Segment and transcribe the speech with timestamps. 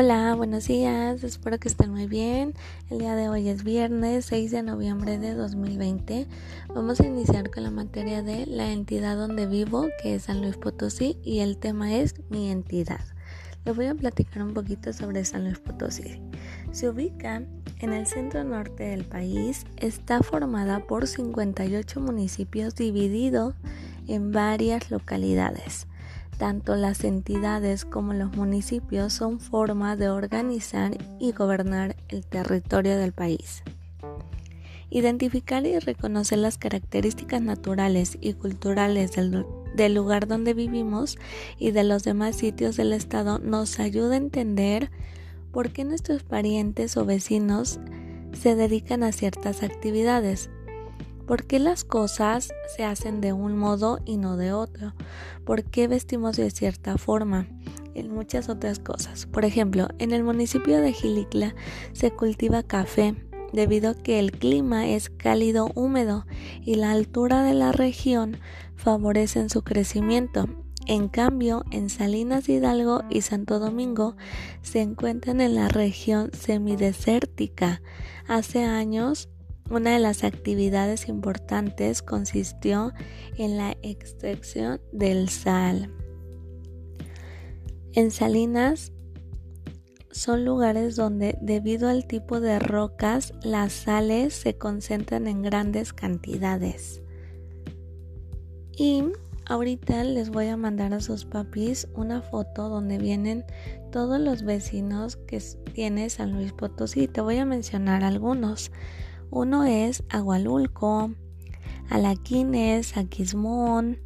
[0.00, 2.54] Hola, buenos días, espero que estén muy bien.
[2.88, 6.28] El día de hoy es viernes 6 de noviembre de 2020.
[6.72, 10.56] Vamos a iniciar con la materia de la entidad donde vivo, que es San Luis
[10.56, 13.00] Potosí, y el tema es mi entidad.
[13.64, 16.22] Les voy a platicar un poquito sobre San Luis Potosí.
[16.70, 17.42] Se ubica
[17.80, 23.56] en el centro norte del país, está formada por 58 municipios divididos
[24.06, 25.87] en varias localidades.
[26.38, 33.12] Tanto las entidades como los municipios son formas de organizar y gobernar el territorio del
[33.12, 33.64] país.
[34.88, 41.18] Identificar y reconocer las características naturales y culturales del, del, lugar donde vivimos
[41.58, 44.92] y de los demás sitios del estado nos ayuda a entender
[45.52, 47.80] por qué nuestros parientes o vecinos
[48.32, 50.50] se dedican a ciertas actividades
[51.28, 54.94] ¿Por qué las cosas se hacen de un modo y no de otro?
[55.44, 57.46] ¿Por qué vestimos de cierta forma?
[57.94, 59.26] En muchas otras cosas.
[59.26, 61.54] Por ejemplo, en el municipio de Gilicla
[61.92, 63.14] se cultiva café
[63.52, 66.24] debido a que el clima es cálido húmedo
[66.62, 68.38] y la altura de la región
[68.76, 70.48] favorecen su crecimiento.
[70.86, 74.16] En cambio, en Salinas Hidalgo y Santo Domingo
[74.62, 77.82] se encuentran en la región semidesértica.
[78.26, 79.28] Hace años
[79.70, 82.92] una de las actividades importantes consistió
[83.36, 85.92] en la extracción del sal.
[87.92, 88.92] En salinas
[90.10, 97.02] son lugares donde debido al tipo de rocas las sales se concentran en grandes cantidades.
[98.76, 99.04] Y
[99.46, 103.44] ahorita les voy a mandar a sus papis una foto donde vienen
[103.90, 107.08] todos los vecinos que tiene San Luis Potosí.
[107.08, 108.70] Te voy a mencionar algunos.
[109.30, 111.10] Uno es Agualulco,
[111.90, 113.98] Alaquines, Aquismón,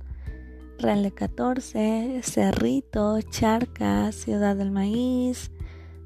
[0.79, 5.53] Real de 14, Cerrito, Charcas, Ciudad del Maíz,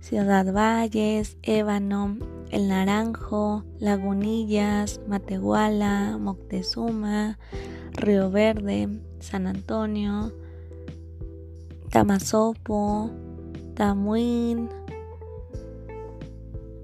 [0.01, 2.19] Ciudad Valles, Ébano,
[2.51, 7.39] El Naranjo, Lagunillas, Matehuala, Moctezuma,
[7.93, 10.31] Río Verde, San Antonio,
[11.91, 13.11] Tamazopo,
[13.75, 14.69] Tamuín,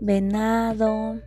[0.00, 1.20] Venado,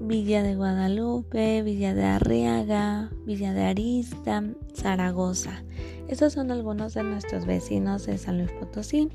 [0.00, 4.42] Villa de Guadalupe, Villa de Arriaga, Villa de Arista,
[4.74, 5.62] Zaragoza.
[6.08, 9.10] Estos son algunos de nuestros vecinos de San Luis Potosí.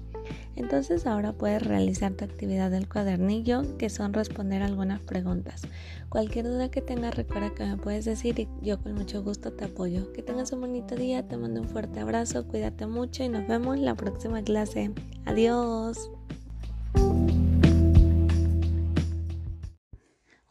[0.55, 5.63] Entonces ahora puedes realizar tu actividad del cuadernillo, que son responder algunas preguntas.
[6.09, 9.65] Cualquier duda que tengas, recuerda que me puedes decir y yo con mucho gusto te
[9.65, 10.13] apoyo.
[10.13, 13.75] Que tengas un bonito día, te mando un fuerte abrazo, cuídate mucho y nos vemos
[13.75, 14.91] en la próxima clase.
[15.25, 16.14] Adiós.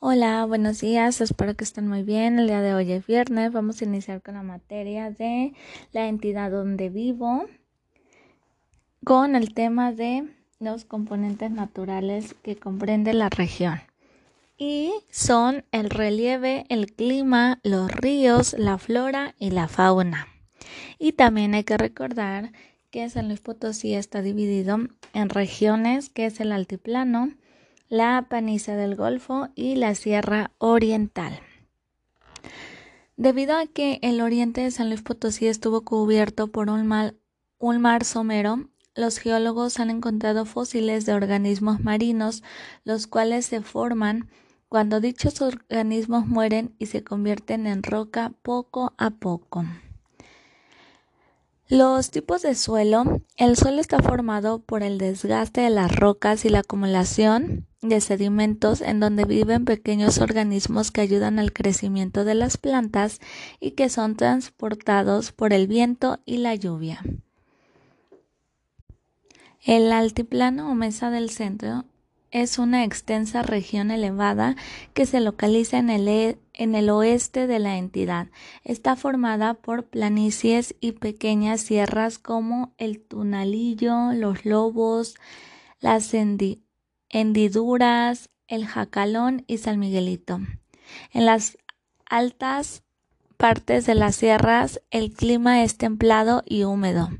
[0.06, 2.38] Hola, buenos días, espero que estén muy bien.
[2.38, 5.54] El día de hoy es viernes, vamos a iniciar con la materia de
[5.92, 7.46] la entidad donde vivo,
[9.02, 10.28] con el tema de
[10.60, 13.80] los componentes naturales que comprende la región.
[14.58, 20.28] Y son el relieve, el clima, los ríos, la flora y la fauna.
[20.98, 22.52] Y también hay que recordar
[22.90, 24.80] que San Luis Potosí está dividido
[25.14, 27.30] en regiones, que es el altiplano,
[27.88, 31.40] la Paniza del Golfo y la Sierra Oriental.
[33.16, 37.14] Debido a que el oriente de San Luis Potosí estuvo cubierto por un,
[37.58, 42.42] un mar somero, los geólogos han encontrado fósiles de organismos marinos,
[42.84, 44.28] los cuales se forman
[44.68, 49.64] cuando dichos organismos mueren y se convierten en roca poco a poco.
[51.68, 53.22] Los tipos de suelo.
[53.36, 58.80] El suelo está formado por el desgaste de las rocas y la acumulación de sedimentos
[58.80, 63.20] en donde viven pequeños organismos que ayudan al crecimiento de las plantas
[63.60, 67.02] y que son transportados por el viento y la lluvia.
[69.64, 71.84] El altiplano o mesa del centro
[72.30, 74.56] es una extensa región elevada
[74.92, 78.26] que se localiza en el, e, en el, oeste de la entidad.
[78.64, 85.14] Está formada por planicies y pequeñas sierras como el Tunalillo, los Lobos,
[85.80, 86.12] las
[87.14, 90.40] Hendiduras, el Jacalón y San Miguelito.
[91.12, 91.56] En las
[92.06, 92.82] altas
[93.36, 97.10] partes de las sierras el clima es templado y húmedo.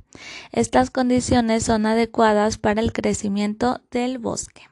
[0.50, 4.62] Estas condiciones son adecuadas para el crecimiento del bosque.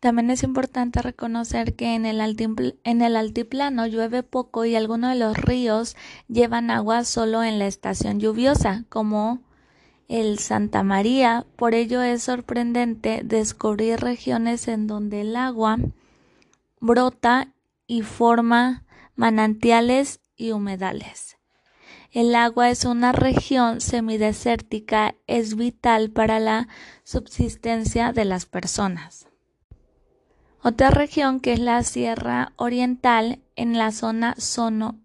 [0.00, 5.94] También es importante reconocer que en el, altiplano llueve poco y algunos de los ríos
[6.28, 9.42] llevan agua solo en la estación lluviosa, como
[10.08, 11.46] el Santa María.
[11.56, 15.78] Por ello es sorprendente descubrir regiones en donde el agua
[16.80, 17.48] brota
[17.86, 18.84] y forma
[19.14, 21.38] manantiales y humedales.
[22.10, 26.68] El agua es una región semidesértica, es vital para la
[27.04, 29.28] subsistencia de las personas.
[30.62, 35.00] Otra región que es la Sierra Oriental en la zona sono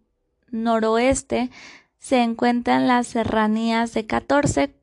[0.51, 1.49] noroeste
[1.97, 4.75] se encuentran las serranías de 14,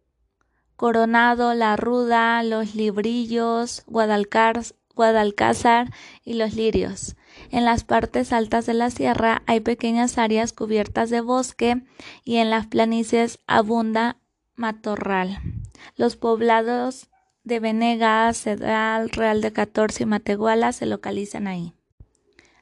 [0.76, 5.90] Coronado, La Ruda, Los Librillos, Guadalcázar
[6.24, 7.16] y Los Lirios.
[7.50, 11.82] En las partes altas de la sierra hay pequeñas áreas cubiertas de bosque
[12.24, 14.18] y en las planicies abunda
[14.56, 15.38] matorral.
[15.96, 17.08] Los poblados
[17.42, 21.74] de Venegas, Cedral, Real de Catorce y Matehuala se localizan ahí.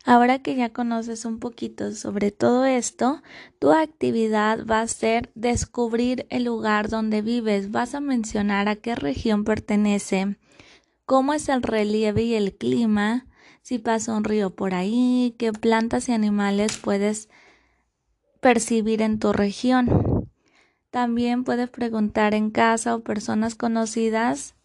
[0.04, 3.22] Ahora que ya conoces un poquito sobre todo esto,
[3.60, 7.70] tu actividad va a ser descubrir el lugar donde vives.
[7.70, 10.38] Vas a mencionar a qué región pertenece,
[11.04, 13.26] cómo es el relieve y el clima,
[13.62, 17.28] si pasa un río por ahí, qué plantas y animales puedes
[18.40, 20.28] percibir en tu región.
[20.90, 24.56] También puedes preguntar en casa o personas conocidas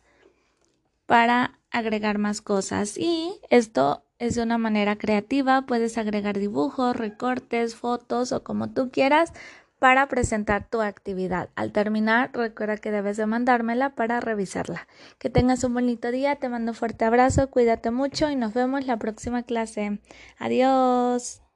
[1.05, 2.97] para agregar más cosas.
[2.97, 8.89] Y esto es de una manera creativa, puedes agregar dibujos, recortes, fotos o como tú
[8.91, 9.33] quieras
[9.79, 11.49] para presentar tu actividad.
[11.55, 14.87] Al terminar, recuerda que debes de mandármela para revisarla.
[15.19, 18.85] Que tengas un bonito día, te mando un fuerte abrazo, cuídate mucho y nos vemos
[18.85, 19.99] la próxima clase.
[20.39, 21.46] Adiós.